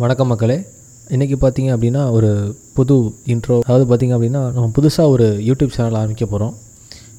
[0.00, 0.66] வணக்கம் மக்களே.
[1.08, 2.94] இன்றைக்கி பார்த்தீங்க அப்படின்னா ஒரு புது
[3.26, 6.54] இன்ட்ரோ அதாவது பார்த்தீங்க அப்படின்னா நம்ம புதுசாக ஒரு யூடியூப் சேனல் ஆரம்பிக்க போகிறோம்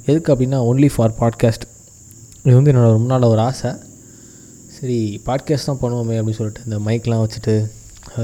[0.05, 1.65] எதுக்கு அப்படின்னா ஒன்லி ஃபார் பாட்காஸ்ட்
[2.43, 3.71] இது வந்து என்னோட ரொம்ப நாள் ஒரு ஆசை.
[4.79, 7.55] சரி பாட்காஸ்ட் தான் பண்ணுவோமே அப்படின்னு சொல்லிட்டு இந்த மைக்லாம் வச்சுட்டு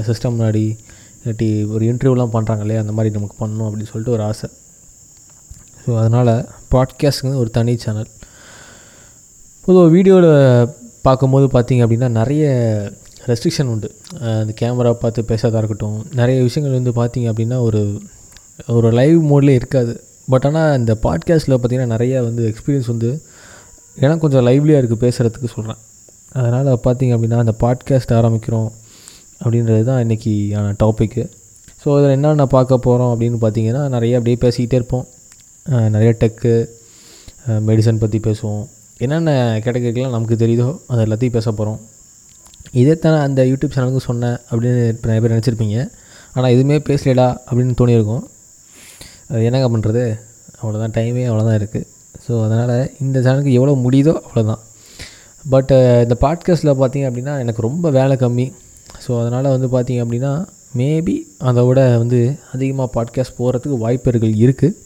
[0.08, 0.76] சிஸ்டம் முன்னாடி
[1.20, 2.80] இல்லாட்டி ஒரு இன்டர்வியூலாம் பண்ணுறாங்க இல்லையா?
[2.80, 4.50] அந்த மாதிரி நமக்கு பண்ணணும் அப்படின்னு சொல்லிட்டு ஒரு ஆசை.
[5.84, 6.34] ஸோ அதனால்
[6.74, 8.10] பாட்காஸ்ட்டுங்கிறது ஒரு தனி சேனல்
[9.60, 10.32] பொதுவாக வீடியோவில்
[11.02, 12.44] பார்க்கும்போது பார்த்தீங்க அப்படின்னா நிறைய
[13.30, 13.88] ரெஸ்ட்ரிக்ஷன் உண்டு.
[14.40, 15.98] அந்த கேமரா பார்த்து பேசுறதா இருக்கட்டும்.
[16.20, 17.80] நிறைய விஷயங்கள் வந்து பார்த்தீங்க அப்படின்னா ஒரு
[18.76, 19.92] ஒரு லைவ் மோட்லேயே இருக்காது.
[20.32, 23.10] பட் ஆனால் இந்த பாட்காஸ்ட்டில் பார்த்தீங்கன்னா நிறைய வந்து எக்ஸ்பீரியன்ஸ் வந்து
[23.96, 25.80] எனக்கு கொஞ்சம் லைவ்லியாக இருக்குது பேசுகிறதுக்கு சொல்கிறேன்
[26.40, 28.68] அதனால் பார்த்தீங்க அப்படின்னா அந்த பாட்காஸ்ட் ஆரம்பிக்கிறோம்
[29.42, 31.22] அப்படின்றது தான் இன்றைக்கியான டாப்பிக்கு
[31.82, 35.04] ஸோ அதில் என்னென்ன பார்க்க போகிறோம் அப்படின்னு பார்த்தீங்கன்னா நிறைய அப்படியே பேசிக்கிட்டே இருப்போம்.
[35.94, 36.52] நிறைய டெக்கு
[37.68, 38.64] மெடிசன் பற்றி பேசுவோம்.
[39.04, 39.30] என்னென்ன
[39.64, 41.78] கேட்டகரிக்கெலாம் நமக்கு தெரியுதோ அது எல்லாத்தையும் பேச போகிறோம்
[42.80, 45.76] இதைத்தானே அந்த யூடியூப் சேனலுக்கு சொன்னேன் அப்படின்னு இப்போ நிறைய பேர் நினச்சிருப்பீங்க.
[46.34, 48.24] ஆனால் எதுவுமே பேசலடா அப்படின்னு தோணியிருக்கும்.
[49.30, 50.02] அது என்னங்க பண்ணுறது
[50.60, 51.86] அவ்வளோதான் டைமே அவ்வளோதான் இருக்குது
[52.24, 54.62] ஸோ அதனால் இந்த சேனலுக்கு எவ்வளோ முடியுதோ அவ்வளோதான்
[55.44, 55.72] பட்
[56.04, 58.46] இந்த பாட்காஸ்ட்டில் பார்த்தீங்க அப்படின்னா எனக்கு ரொம்ப வேலை கம்மி.
[59.04, 60.32] ஸோ அதனால் வந்து பார்த்தீங்க அப்படின்னா
[60.78, 61.14] மேபி
[61.50, 62.18] அதை விட வந்து
[62.54, 64.76] அதிகமாக பாட்காஸ்ட் போகிறதுக்கு வாய்ப்புகள் இருக்குது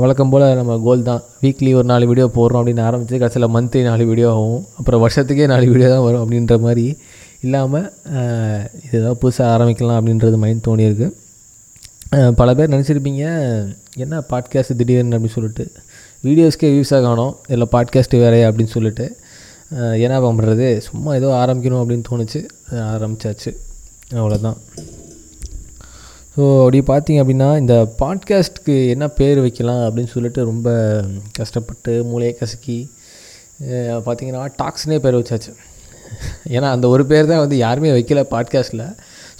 [0.00, 1.22] வழக்கம் போல் நம்ம கோல் தான்.
[1.42, 4.64] வீக்லி ஒரு நாலு வீடியோ போடுறோம் அப்படின்னு ஆரம்பித்து கடைசியில் மந்த்லி நாலு வீடியோ ஆகும்.
[4.78, 6.84] அப்புறம் வருஷத்துக்கே நாலு வீடியோ தான் வரும் அப்படின்ற மாதிரி
[7.44, 7.86] இல்லாமல்
[8.84, 11.08] இது ஏதாவது புதுசாக ஆரம்பிக்கலாம் அப்படின்றது மைண்ட் தோணியிருக்கு.
[12.40, 13.24] பல பேர் நினச்சிருப்பீங்க
[14.04, 15.16] என்ன பாட்காஸ்ட் திடீர்னு?
[15.16, 15.66] அப்படின்னு சொல்லிட்டு.
[16.26, 17.34] வீடியோஸ்க்கே வியூஸாக காணும்.
[17.54, 19.06] இல்லை பாட்காஸ்ட்டு வேறே அப்படின்னு சொல்லிட்டு.
[20.06, 22.42] என்ன பண்ணுறது சும்மா ஏதோ ஆரம்பிக்கணும் அப்படின்னு தோணுச்சு.
[22.94, 23.52] ஆரம்பித்தாச்சு
[24.20, 24.58] அவ்வளோதான்
[26.36, 30.68] ஸோ அப்படி பார்த்தீங்க அப்படின்னா இந்த பாட்காஸ்ட்டுக்கு என்ன பேர் வைக்கலாம் அப்படின்னு சொல்லிட்டு ரொம்ப
[31.38, 32.76] கஷ்டப்பட்டு மூளையை கசக்கி
[34.06, 35.52] பார்த்தீங்கன்னா டாக்ஸ்னே பேர் வச்சாச்சு.
[36.56, 38.84] ஏன்னா அந்த ஒரு பேர் தான் வந்து யாருமே வைக்கல பாட்காஸ்ட்டில்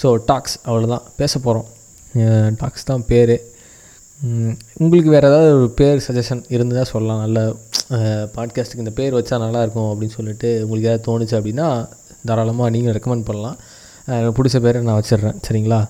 [0.03, 1.69] ஸோ டாக்ஸ் அவ்வளோதான் பேச போகிறோம்
[2.63, 3.35] டாக்ஸ் தான் பேர்.
[4.83, 7.21] உங்களுக்கு வேறு ஏதாவது ஒரு பேர் சஜஷன் இருந்ததாக சொல்லலாம்.
[7.25, 7.39] நல்ல
[8.37, 11.69] பாட்காஸ்ட்டுக்கு இந்த பேர் வச்சா நல்லாயிருக்கும் அப்படின்னு சொல்லிட்டு உங்களுக்கு ஏதாவது தோணுச்சு அப்படின்னா
[12.31, 13.59] தாராளமாக நீங்கள் ரெக்கமெண்ட் பண்ணலாம்.
[14.19, 15.39] எனக்கு பிடிச்ச பேரை நான் வச்சிடுறேன்.
[15.49, 15.83] சரிங்களா?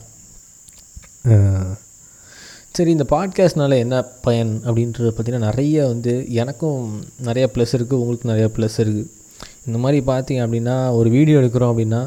[2.73, 8.51] சரி இந்த பாட்காஸ்ட்னால என்ன பயன் அப்படின்றத பார்த்தீங்கன்னா நிறைய வந்து எனக்கும் நிறைய ப்ளஸ் இருக்குது உங்களுக்கு நிறைய
[8.57, 9.07] ப்ளஸ் இருக்குது
[9.67, 12.01] இந்த மாதிரி பார்த்தீங்க அப்படின்னா ஒரு வீடியோ எடுக்கிறோம் அப்படின்னா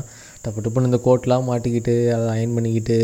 [0.47, 2.97] டப்பு டப்புன்னு இந்த கோட்லாம் மாட்டிக்கிட்டு அதை அயன் பண்ணிக்கிட்டு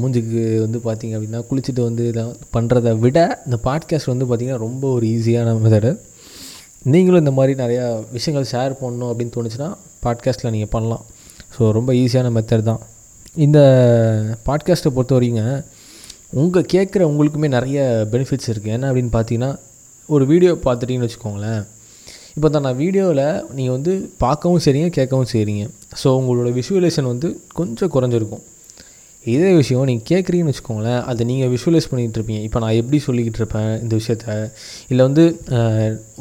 [0.00, 5.06] மூஞ்சுக்கு வந்து பார்த்தீங்க அப்படின்னா குளிச்சுட்டு வந்து இதெல்லாம் பண்ணுறத விட இந்த பாட்காஸ்ட் வந்து பார்த்திங்கன்னா ரொம்ப ஒரு
[5.06, 5.92] ஈஸியான மெத்தடு
[6.82, 9.70] நீங்களும் இந்த மாதிரி நிறையா விஷயங்கள் ஷேர் பண்ணணும் அப்படின்னு தோணுச்சுன்னா
[10.04, 11.04] பாட்காஸ்ட்டில் நீங்கள் பண்ணலாம்.
[11.58, 12.80] ஸோ ரொம்ப ஈஸியான மெத்தட் தான்.
[13.44, 13.58] இந்த
[14.46, 15.42] பாட்காஸ்ட்டை பொறுத்த வரைங்க
[16.40, 17.80] உங்கள் கேட்குற உங்களுக்குமே நிறைய
[18.12, 19.50] பெனிஃபிட்ஸ் இருக்குது என்ன அப்படின்னு பார்த்தீங்கன்னா
[20.08, 21.60] ஒரு வீடியோ பார்த்துட்டிங்கன்னு வச்சுக்கோங்களேன்.
[22.36, 23.22] இப்போ தான் நான் வீடியோவில்
[23.58, 25.64] நீங்கள் வந்து பார்க்கவும் சரிங்க கேட்கவும் செய்கிறீங்க
[26.00, 27.28] ஸோ உங்களோட விஷுவலேஷன் வந்து
[27.58, 28.42] கொஞ்சம் குறைஞ்சிருக்கும்.
[29.34, 32.42] இதே விஷயம் நீங்கள் கேட்குறீங்கன்னு வச்சுக்கோங்களேன் அதை நீங்கள் விஷுவலைஸ் பண்ணிகிட்டு இருப்பீங்க.
[32.48, 34.36] இப்போ நான் எப்படி சொல்லிக்கிட்டு இருப்பேன் இந்த விஷயத்த?
[34.90, 35.24] இல்லை வந்து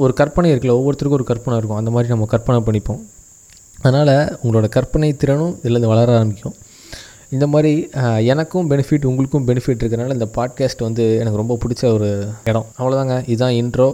[0.05, 1.81] ஒரு கற்பனை இருக்குல்ல ஒவ்வொருத்தருக்கும் ஒரு கற்பனை இருக்கும்.
[1.81, 3.01] அந்த மாதிரி நம்ம கற்பனை பண்ணிப்போம்.
[3.83, 6.57] அதனால் உங்களோட கற்பனை திறனும் இதில் வளர ஆரம்பிக்கும்.
[7.29, 7.89] இந்த மாதிரி
[8.25, 12.65] எனக்கும் பெனிஃபிட் உங்களுக்கும் பெனிஃபிட் இருக்கிறனால இந்த பாட்காஸ்ட் வந்து எனக்கு ரொம்ப பிடிச்ச ஒரு இடம்.
[12.79, 13.87] அவ்வளோதாங்க இதுதான் இன்ட்ரோ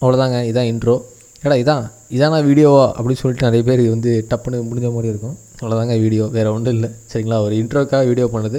[0.00, 0.96] அவ்வளோதாங்க இதான் இன்ட்ரோ
[1.44, 1.82] ஏடா இதான்
[2.16, 2.84] இதானா வீடியோவா?
[2.98, 5.36] அப்படின்னு சொல்லிட்டு நிறைய பேர் வந்து டப்புன்னு முடிஞ்ச மாதிரி இருக்கும்.
[5.62, 6.26] அவ்வளோதாங்க வீடியோ.
[6.26, 6.90] வேறு ஒன்றும் இல்லை.
[7.12, 7.38] சரிங்களா?
[7.42, 8.58] ஒரு இன்ட்ரோக்காக வீடியோ பண்ணது.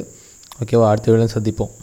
[0.61, 0.87] ஓகேவா?
[0.87, 1.71] அடுத்த வீடியோ சந்திப்போம்.